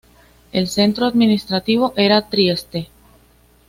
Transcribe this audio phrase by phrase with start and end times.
[0.51, 2.89] El centro administrativo era Trieste.